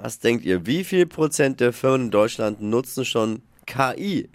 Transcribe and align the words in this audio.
Was 0.00 0.20
denkt 0.20 0.44
ihr, 0.44 0.64
wie 0.64 0.84
viel 0.84 1.06
Prozent 1.06 1.58
der 1.58 1.72
Firmen 1.72 2.06
in 2.06 2.10
Deutschland 2.12 2.62
nutzen 2.62 3.04
schon 3.04 3.42
KI? 3.66 4.28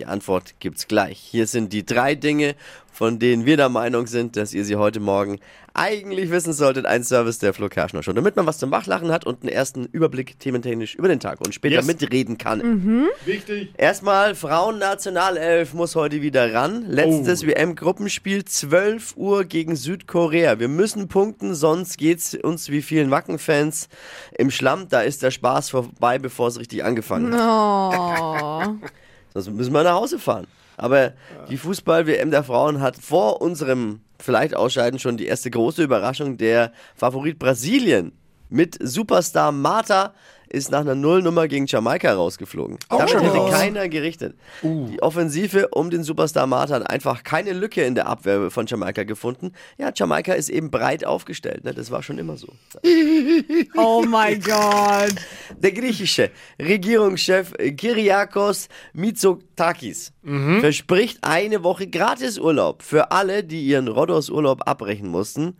Die 0.00 0.06
Antwort 0.06 0.54
gibt's 0.60 0.88
gleich. 0.88 1.18
Hier 1.18 1.46
sind 1.46 1.74
die 1.74 1.84
drei 1.84 2.14
Dinge, 2.14 2.54
von 2.90 3.18
denen 3.18 3.44
wir 3.44 3.58
der 3.58 3.68
Meinung 3.68 4.06
sind, 4.06 4.34
dass 4.34 4.54
ihr 4.54 4.64
sie 4.64 4.76
heute 4.76 4.98
Morgen 4.98 5.38
eigentlich 5.74 6.30
wissen 6.30 6.54
solltet. 6.54 6.86
Ein 6.86 7.04
Service 7.04 7.38
der 7.38 7.52
Flo 7.52 7.68
Kerschner 7.68 8.02
Show. 8.02 8.14
Damit 8.14 8.34
man 8.34 8.46
was 8.46 8.56
zum 8.56 8.70
Wachlachen 8.70 9.12
hat 9.12 9.26
und 9.26 9.42
einen 9.42 9.52
ersten 9.52 9.84
Überblick 9.92 10.38
thementechnisch 10.38 10.94
über 10.94 11.08
den 11.08 11.20
Tag 11.20 11.42
und 11.42 11.54
später 11.54 11.76
Yes. 11.76 11.86
mitreden 11.86 12.38
kann. 12.38 13.08
Wichtig. 13.26 13.74
Erstmal, 13.76 14.34
Frauennationalelf 14.34 15.74
muss 15.74 15.94
heute 15.96 16.22
wieder 16.22 16.54
ran. 16.54 16.86
Letztes 16.88 17.44
Oh. 17.44 17.48
WM-Gruppenspiel, 17.48 18.46
12 18.46 19.18
Uhr 19.18 19.44
gegen 19.44 19.76
Südkorea. 19.76 20.58
Wir 20.58 20.68
müssen 20.68 21.08
punkten, 21.08 21.54
sonst 21.54 21.98
geht's 21.98 22.34
uns 22.34 22.70
wie 22.70 22.80
vielen 22.80 23.10
Wacken-Fans 23.10 23.90
im 24.38 24.50
Schlamm. 24.50 24.88
Da 24.88 25.02
ist 25.02 25.22
der 25.22 25.30
Spaß 25.30 25.68
vorbei, 25.68 26.18
bevor 26.18 26.48
es 26.48 26.58
richtig 26.58 26.84
angefangen 26.84 27.34
hat. 27.34 28.20
Oh. 28.22 28.76
Sonst 29.34 29.50
müssen 29.50 29.72
wir 29.72 29.82
nach 29.82 29.94
Hause 29.94 30.18
fahren. 30.18 30.46
Aber 30.76 31.12
die 31.50 31.58
Fußball-WM 31.58 32.30
der 32.30 32.42
Frauen 32.42 32.80
hat 32.80 32.96
vor 32.96 33.42
unserem 33.42 34.00
vielleicht 34.18 34.54
Ausscheiden 34.54 34.98
schon 34.98 35.16
die 35.16 35.26
erste 35.26 35.50
große 35.50 35.82
Überraschung. 35.82 36.38
Der 36.38 36.72
Favorit 36.96 37.38
Brasilien 37.38 38.12
mit 38.48 38.78
Superstar 38.80 39.52
Marta 39.52 40.14
ist 40.50 40.70
nach 40.70 40.80
einer 40.80 40.94
Nullnummer 40.94 41.48
gegen 41.48 41.66
Jamaika 41.66 42.12
rausgeflogen. 42.12 42.78
Damit 42.88 43.10
schon 43.10 43.22
hätte 43.22 43.50
keiner 43.50 43.88
gerichtet. 43.88 44.36
Die 44.62 45.02
Offensive 45.02 45.68
um 45.68 45.90
den 45.90 46.02
Superstar 46.02 46.46
Marta 46.46 46.74
hat 46.74 46.90
einfach 46.90 47.22
keine 47.22 47.52
Lücke 47.52 47.82
in 47.82 47.94
der 47.94 48.06
Abwehr 48.06 48.50
von 48.50 48.66
Jamaika 48.66 49.04
gefunden. 49.04 49.52
Ja, 49.78 49.92
Jamaika 49.94 50.32
ist 50.32 50.48
eben 50.48 50.70
breit 50.70 51.04
aufgestellt. 51.04 51.64
Ne? 51.64 51.72
Das 51.72 51.90
war 51.90 52.02
schon 52.02 52.18
immer 52.18 52.36
so. 52.36 52.48
oh 53.76 54.04
mein 54.06 54.40
Gott. 54.40 55.14
Der 55.58 55.72
griechische 55.72 56.30
Regierungschef 56.58 57.52
Kyriakos 57.76 58.68
Mitsotakis 58.92 60.12
verspricht 60.60 61.18
eine 61.22 61.64
Woche 61.64 61.86
Gratisurlaub 61.86 62.82
für 62.82 63.10
alle, 63.10 63.42
die 63.42 63.64
ihren 63.64 63.88
Rhodos-Urlaub 63.88 64.68
abbrechen 64.68 65.08
mussten. 65.08 65.56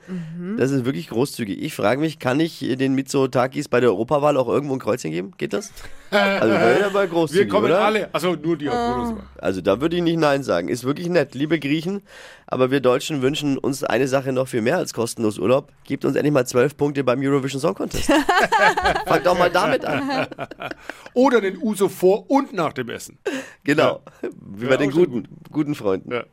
Das 0.58 0.70
ist 0.70 0.84
wirklich 0.84 1.08
großzügig. 1.08 1.62
Ich 1.62 1.74
frage 1.74 2.00
mich, 2.00 2.18
kann 2.18 2.40
ich 2.40 2.58
den 2.60 2.94
Mitsotakis 2.94 3.68
bei 3.68 3.80
der 3.80 3.90
Europawahl 3.90 4.36
auch 4.36 4.48
irgendwo 4.48 4.74
Kreuzchen 4.80 5.10
geben? 5.12 5.32
Geht 5.38 5.52
das? 5.52 5.72
Also 6.12 6.52
wäre 6.52 6.86
aber 6.86 7.06
großzügig, 7.06 7.44
Wir 7.44 7.48
kommen 7.48 7.66
oder? 7.66 7.82
alle. 7.82 8.08
Also 8.12 8.34
nur 8.34 8.56
die 8.56 8.68
auf 8.68 8.74
Bonus. 8.74 9.14
Also 9.38 9.60
da 9.60 9.80
würde 9.80 9.94
ich 9.94 10.02
nicht 10.02 10.18
Nein 10.18 10.42
sagen. 10.42 10.66
Ist 10.66 10.82
wirklich 10.82 11.08
nett, 11.08 11.36
liebe 11.36 11.60
Griechen. 11.60 12.02
Aber 12.48 12.72
wir 12.72 12.80
Deutschen 12.80 13.22
wünschen 13.22 13.56
uns 13.56 13.84
eine 13.84 14.08
Sache 14.08 14.32
noch 14.32 14.48
viel 14.48 14.60
mehr 14.60 14.76
als 14.76 14.92
kostenlos 14.92 15.38
Urlaub. 15.38 15.70
Gebt 15.84 16.04
uns 16.04 16.16
endlich 16.16 16.32
mal 16.32 16.48
zwölf 16.48 16.76
Punkte 16.76 17.04
beim 17.04 17.20
Eurovision 17.22 17.60
Song 17.60 17.76
Contest. 17.76 18.10
Fangt 19.06 19.24
doch 19.24 19.38
mal 19.38 19.50
damit 19.50 19.84
an. 19.84 20.26
Oder 21.14 21.40
den 21.40 21.58
Uso 21.62 21.88
vor 21.88 22.28
und 22.28 22.52
nach 22.52 22.72
dem 22.72 22.88
Essen. 22.88 23.16
Genau, 23.62 24.00
wie 24.32 24.64
bei 24.64 24.72
Ja, 24.72 24.76
den 24.78 24.90
guten, 24.90 25.28
guten 25.52 25.76
Freunden. 25.76 26.10
Ja. 26.10 26.24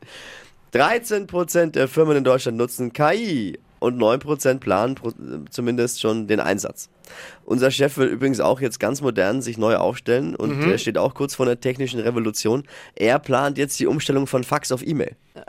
13% 0.74 1.70
der 1.70 1.86
Firmen 1.86 2.16
in 2.16 2.24
Deutschland 2.24 2.58
nutzen 2.58 2.92
KI 2.92 3.58
und 3.80 3.98
9% 3.98 4.58
planen 4.58 4.94
pro, 4.94 5.12
zumindest 5.50 6.00
schon 6.00 6.26
den 6.26 6.40
Einsatz. 6.40 6.88
Unser 7.44 7.70
Chef 7.70 7.96
will 7.96 8.08
übrigens 8.08 8.40
auch 8.40 8.60
jetzt 8.60 8.78
ganz 8.80 9.00
modern 9.00 9.40
sich 9.40 9.56
neu 9.58 9.76
aufstellen 9.76 10.34
und 10.36 10.58
Mhm. 10.60 10.70
er 10.70 10.78
steht 10.78 10.98
auch 10.98 11.14
kurz 11.14 11.34
vor 11.34 11.46
einer 11.46 11.58
technischen 11.60 12.00
Revolution. 12.00 12.64
Er 12.94 13.18
plant 13.18 13.56
jetzt 13.58 13.78
die 13.80 13.86
Umstellung 13.86 14.26
von 14.26 14.44
Fax 14.44 14.72
auf 14.72 14.86
E-Mail. 14.86 15.16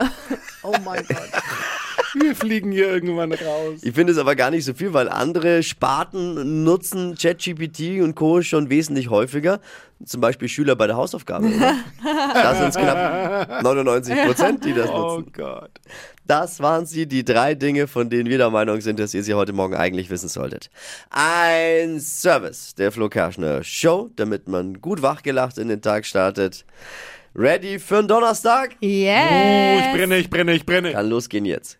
Oh 0.62 0.74
mein 0.84 1.02
Gott. 1.08 1.18
Wir 2.18 2.34
fliegen 2.34 2.72
hier 2.72 2.88
irgendwann 2.88 3.32
raus. 3.32 3.80
Ich 3.82 3.94
finde 3.94 4.12
es 4.12 4.18
aber 4.18 4.34
gar 4.34 4.50
nicht 4.50 4.64
so 4.64 4.74
viel, 4.74 4.92
weil 4.92 5.08
andere 5.08 5.62
Sparten 5.62 6.64
nutzen 6.64 7.14
ChatGPT 7.14 8.00
und 8.02 8.14
Co. 8.14 8.42
schon 8.42 8.70
wesentlich 8.70 9.10
häufiger. 9.10 9.60
Zum 10.04 10.20
Beispiel 10.20 10.48
Schüler 10.48 10.76
bei 10.76 10.86
der 10.86 10.96
Hausaufgabe. 10.96 11.46
Oder? 11.46 11.76
da 12.34 12.54
sind 12.54 12.68
es 12.68 12.76
knapp 12.76 13.62
99 13.62 14.16
Prozent, 14.24 14.64
die 14.64 14.72
das 14.72 14.88
Oh 14.90 15.18
nutzen. 15.18 15.32
Gott. 15.32 15.70
Das 16.26 16.60
waren 16.60 16.86
sie, 16.86 17.06
die 17.06 17.24
drei 17.24 17.54
Dinge, 17.54 17.86
von 17.86 18.08
denen 18.08 18.28
wir 18.30 18.38
der 18.38 18.50
Meinung 18.50 18.80
sind, 18.80 18.98
dass 18.98 19.14
ihr 19.14 19.22
sie 19.22 19.34
heute 19.34 19.52
Morgen 19.52 19.74
eigentlich 19.74 20.10
wissen 20.10 20.28
solltet. 20.28 20.70
Ein 21.10 22.00
Service 22.00 22.74
der 22.74 22.92
Flo 22.92 23.08
Kerschner 23.08 23.62
Show, 23.62 24.10
damit 24.16 24.48
man 24.48 24.80
gut 24.80 25.02
wachgelacht 25.02 25.58
in 25.58 25.68
den 25.68 25.82
Tag 25.82 26.06
startet. 26.06 26.64
Ready 27.34 27.78
für 27.78 27.98
einen 27.98 28.08
Donnerstag? 28.08 28.76
Yes. 28.80 29.22
Oh, 29.30 29.78
ich 29.78 29.96
brenne, 29.96 30.16
ich 30.18 30.30
brenne, 30.30 30.52
ich 30.52 30.66
brenne. 30.66 30.92
Kann 30.92 31.08
losgehen 31.08 31.44
jetzt. 31.44 31.78